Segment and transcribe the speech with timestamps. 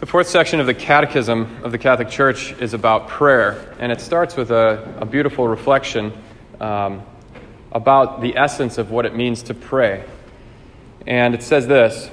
[0.00, 4.00] The fourth section of the Catechism of the Catholic Church is about prayer, and it
[4.00, 6.12] starts with a, a beautiful reflection
[6.60, 7.02] um,
[7.72, 10.04] about the essence of what it means to pray.
[11.04, 12.12] And it says this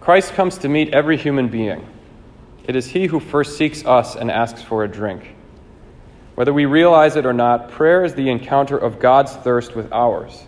[0.00, 1.86] Christ comes to meet every human being.
[2.64, 5.34] It is he who first seeks us and asks for a drink.
[6.34, 10.44] Whether we realize it or not, prayer is the encounter of God's thirst with ours.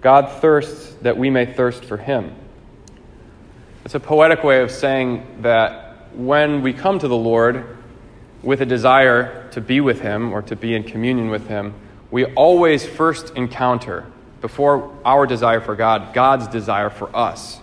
[0.00, 2.34] God thirsts that we may thirst for him.
[3.84, 7.76] It's a poetic way of saying that when we come to the Lord
[8.42, 11.74] with a desire to be with Him or to be in communion with Him,
[12.10, 14.06] we always first encounter,
[14.40, 17.60] before our desire for God, God's desire for us.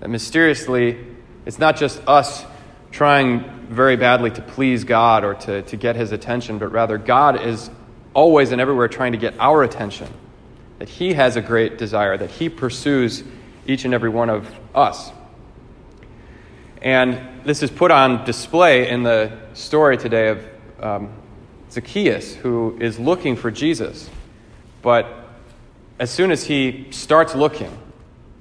[0.00, 0.98] That mysteriously,
[1.46, 2.44] it's not just us
[2.90, 7.40] trying very badly to please God or to, to get His attention, but rather God
[7.40, 7.70] is
[8.14, 10.08] always and everywhere trying to get our attention.
[10.80, 13.22] That He has a great desire, that He pursues
[13.66, 15.10] each and every one of us.
[16.80, 20.46] And this is put on display in the story today of
[20.80, 21.12] um,
[21.70, 24.10] Zacchaeus, who is looking for Jesus.
[24.82, 25.06] But
[26.00, 27.70] as soon as he starts looking,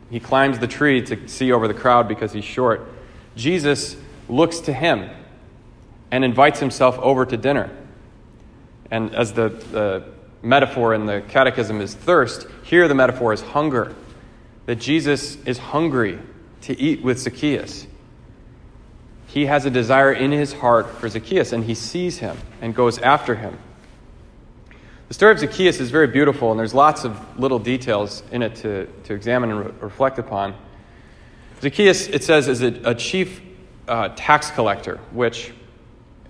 [0.09, 2.89] he climbs the tree to see over the crowd because he's short.
[3.35, 3.95] Jesus
[4.27, 5.09] looks to him
[6.09, 7.69] and invites himself over to dinner.
[8.89, 10.03] And as the, the
[10.41, 13.95] metaphor in the catechism is thirst, here the metaphor is hunger
[14.65, 16.19] that Jesus is hungry
[16.61, 17.87] to eat with Zacchaeus.
[19.27, 22.99] He has a desire in his heart for Zacchaeus, and he sees him and goes
[22.99, 23.57] after him.
[25.07, 28.55] The story of Zacchaeus is very beautiful, and there's lots of little details in it
[28.57, 30.55] to, to examine and re- reflect upon.
[31.61, 33.41] Zacchaeus, it says, is a, a chief
[33.87, 35.51] uh, tax collector, which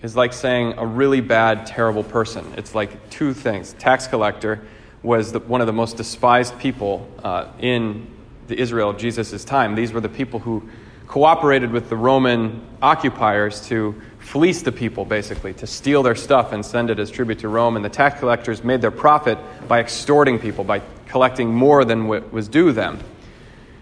[0.01, 2.45] is like saying a really bad, terrible person.
[2.57, 3.73] It's like two things.
[3.73, 4.61] Tax collector
[5.03, 8.07] was the, one of the most despised people uh, in
[8.47, 9.75] the Israel of Jesus' time.
[9.75, 10.67] These were the people who
[11.07, 16.65] cooperated with the Roman occupiers to fleece the people, basically, to steal their stuff and
[16.65, 17.75] send it as tribute to Rome.
[17.75, 22.31] And the tax collectors made their profit by extorting people, by collecting more than what
[22.31, 22.99] was due them.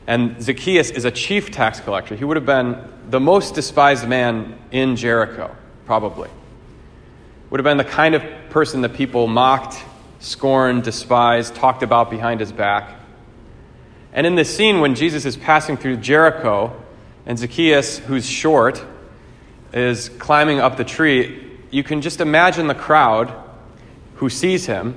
[0.07, 2.15] And Zacchaeus is a chief tax collector.
[2.15, 5.55] He would have been the most despised man in Jericho,
[5.85, 6.29] probably.
[7.51, 9.77] Would have been the kind of person that people mocked,
[10.19, 12.95] scorned, despised, talked about behind his back.
[14.13, 16.75] And in this scene, when Jesus is passing through Jericho,
[17.25, 18.83] and Zacchaeus, who's short,
[19.71, 23.31] is climbing up the tree, you can just imagine the crowd
[24.15, 24.95] who sees him,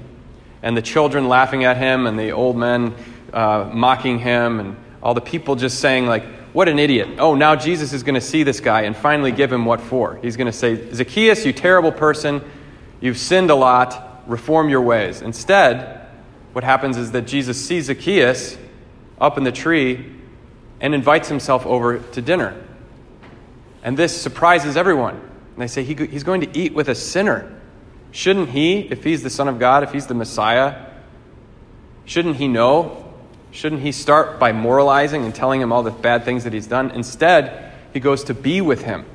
[0.63, 2.95] and the children laughing at him, and the old men
[3.33, 7.09] uh, mocking him, and all the people just saying, like, what an idiot.
[7.19, 10.19] Oh, now Jesus is going to see this guy and finally give him what for.
[10.23, 12.43] He's going to say, Zacchaeus, you terrible person,
[13.01, 15.23] you've sinned a lot, reform your ways.
[15.23, 16.07] Instead,
[16.53, 18.57] what happens is that Jesus sees Zacchaeus
[19.23, 20.05] up in the tree
[20.81, 22.61] and invites himself over to dinner.
[23.85, 25.15] And this surprises everyone.
[25.15, 27.59] And they say, he, He's going to eat with a sinner.
[28.11, 30.91] Shouldn't he, if he's the Son of God, if he's the Messiah,
[32.05, 33.13] shouldn't he know?
[33.53, 36.91] Shouldn't he start by moralizing and telling him all the bad things that he's done?
[36.91, 39.07] Instead, he goes to be with him,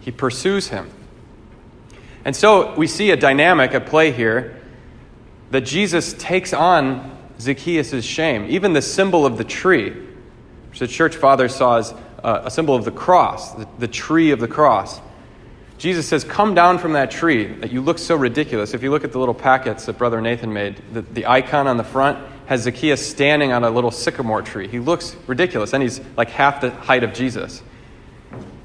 [0.00, 0.90] he pursues him.
[2.24, 4.60] And so we see a dynamic at play here
[5.50, 8.46] that Jesus takes on Zacchaeus' shame.
[8.50, 9.90] Even the symbol of the tree,
[10.70, 14.30] which the church father saw as uh, a symbol of the cross, the, the tree
[14.30, 15.00] of the cross.
[15.78, 18.74] Jesus says, Come down from that tree that you look so ridiculous.
[18.74, 21.76] If you look at the little packets that Brother Nathan made, the, the icon on
[21.76, 24.66] the front has Zacchaeus standing on a little sycamore tree.
[24.66, 27.62] He looks ridiculous, and he's like half the height of Jesus.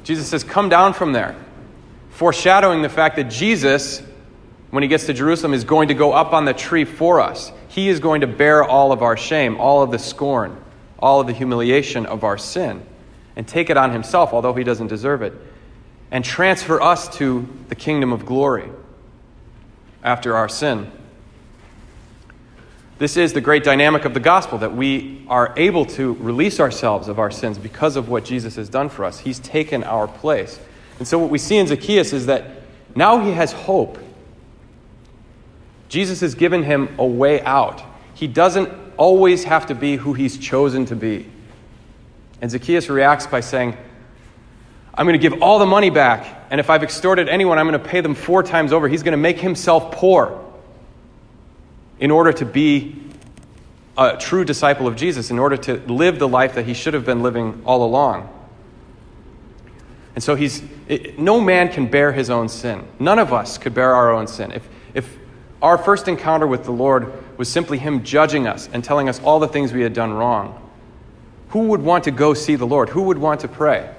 [0.03, 1.35] Jesus says, Come down from there,
[2.09, 4.01] foreshadowing the fact that Jesus,
[4.71, 7.51] when he gets to Jerusalem, is going to go up on the tree for us.
[7.73, 10.63] He is going to bear all of our shame, all of the scorn,
[10.99, 12.85] all of the humiliation of our sin,
[13.35, 15.33] and take it on himself, although he doesn't deserve it,
[16.11, 18.69] and transfer us to the kingdom of glory
[20.03, 20.91] after our sin.
[22.99, 27.07] This is the great dynamic of the gospel that we are able to release ourselves
[27.07, 29.17] of our sins because of what Jesus has done for us.
[29.17, 30.59] He's taken our place.
[30.99, 32.51] And so, what we see in Zacchaeus is that
[32.95, 33.97] now he has hope
[35.93, 37.83] Jesus has given him a way out.
[38.15, 38.67] He doesn't
[38.97, 41.29] always have to be who he's chosen to be.
[42.41, 43.77] And Zacchaeus reacts by saying,
[44.91, 47.79] I'm going to give all the money back, and if I've extorted anyone, I'm going
[47.79, 48.87] to pay them four times over.
[48.87, 50.43] He's going to make himself poor
[51.99, 52.99] in order to be
[53.95, 57.05] a true disciple of Jesus, in order to live the life that he should have
[57.05, 58.27] been living all along.
[60.15, 62.83] And so he's, it, no man can bear his own sin.
[62.99, 64.53] None of us could bear our own sin.
[64.53, 65.17] If, if
[65.63, 69.39] our first encounter with the Lord was simply Him judging us and telling us all
[69.39, 70.59] the things we had done wrong.
[71.49, 72.89] Who would want to go see the Lord?
[72.89, 73.89] Who would want to pray?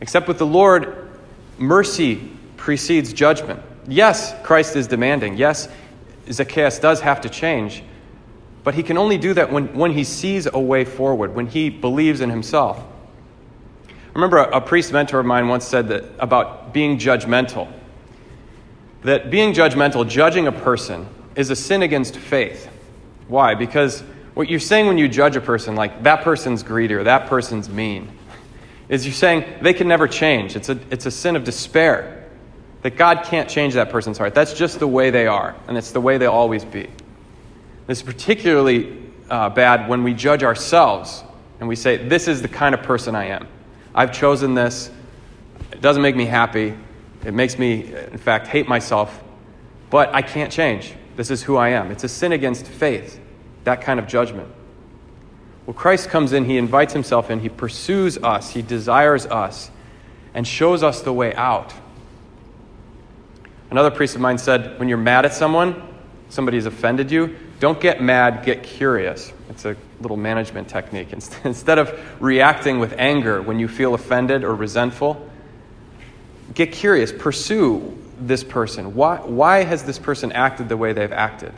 [0.00, 1.08] Except with the Lord,
[1.56, 3.62] mercy precedes judgment.
[3.88, 5.36] Yes, Christ is demanding.
[5.36, 5.68] Yes,
[6.30, 7.82] Zacchaeus does have to change.
[8.62, 11.70] But he can only do that when, when he sees a way forward, when he
[11.70, 12.82] believes in himself.
[13.88, 17.72] I remember a, a priest mentor of mine once said that about being judgmental.
[19.06, 21.06] That being judgmental, judging a person,
[21.36, 22.68] is a sin against faith.
[23.28, 23.54] Why?
[23.54, 24.00] Because
[24.34, 27.68] what you're saying when you judge a person, like that person's greedy or that person's
[27.68, 28.10] mean,
[28.88, 30.56] is you're saying they can never change.
[30.56, 32.28] It's a, it's a sin of despair.
[32.82, 34.34] That God can't change that person's heart.
[34.34, 36.88] That's just the way they are, and it's the way they'll always be.
[37.86, 41.22] This is particularly uh, bad when we judge ourselves
[41.60, 43.46] and we say, This is the kind of person I am.
[43.94, 44.90] I've chosen this.
[45.70, 46.76] It doesn't make me happy.
[47.26, 49.20] It makes me, in fact, hate myself.
[49.90, 50.94] But I can't change.
[51.16, 51.90] This is who I am.
[51.90, 53.18] It's a sin against faith,
[53.64, 54.48] that kind of judgment.
[55.66, 59.72] Well, Christ comes in, he invites himself in, he pursues us, he desires us,
[60.34, 61.74] and shows us the way out.
[63.72, 65.82] Another priest of mine said, when you're mad at someone,
[66.28, 69.32] somebody's offended you, don't get mad, get curious.
[69.48, 71.08] It's a little management technique.
[71.44, 75.28] Instead of reacting with anger when you feel offended or resentful,
[76.54, 78.94] get curious, pursue this person.
[78.94, 81.52] Why, why has this person acted the way they've acted?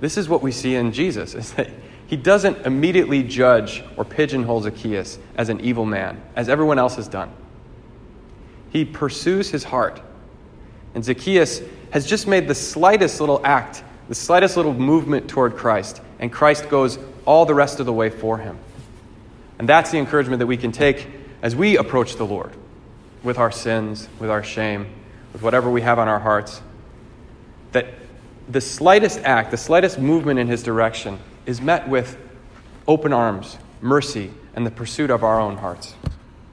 [0.00, 1.70] This is what we see in Jesus, is that
[2.06, 7.08] he doesn't immediately judge or pigeonhole Zacchaeus as an evil man, as everyone else has
[7.08, 7.32] done.
[8.70, 10.00] He pursues his heart.
[10.94, 16.00] And Zacchaeus has just made the slightest little act, the slightest little movement toward Christ,
[16.18, 18.58] and Christ goes all the rest of the way for him.
[19.58, 21.06] And that's the encouragement that we can take
[21.42, 22.52] as we approach the Lord
[23.26, 24.86] with our sins, with our shame,
[25.32, 26.62] with whatever we have on our hearts.
[27.72, 27.86] That
[28.48, 32.16] the slightest act, the slightest movement in his direction is met with
[32.86, 35.96] open arms, mercy, and the pursuit of our own hearts.